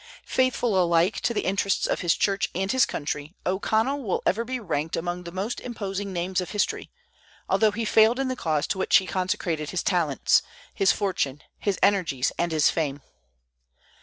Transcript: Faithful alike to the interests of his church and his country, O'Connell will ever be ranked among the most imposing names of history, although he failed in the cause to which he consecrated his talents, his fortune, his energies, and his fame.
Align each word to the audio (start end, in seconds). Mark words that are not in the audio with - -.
Faithful 0.25 0.81
alike 0.83 1.19
to 1.19 1.31
the 1.31 1.45
interests 1.45 1.85
of 1.85 1.99
his 1.99 2.15
church 2.15 2.49
and 2.55 2.71
his 2.71 2.87
country, 2.87 3.35
O'Connell 3.45 4.01
will 4.01 4.23
ever 4.25 4.43
be 4.43 4.59
ranked 4.59 4.97
among 4.97 5.21
the 5.25 5.31
most 5.31 5.59
imposing 5.59 6.11
names 6.11 6.41
of 6.41 6.49
history, 6.49 6.89
although 7.47 7.69
he 7.69 7.85
failed 7.85 8.17
in 8.17 8.27
the 8.27 8.35
cause 8.35 8.65
to 8.65 8.79
which 8.79 8.95
he 8.97 9.05
consecrated 9.05 9.69
his 9.69 9.83
talents, 9.83 10.41
his 10.73 10.91
fortune, 10.91 11.43
his 11.59 11.77
energies, 11.83 12.31
and 12.39 12.51
his 12.51 12.67
fame. 12.71 13.01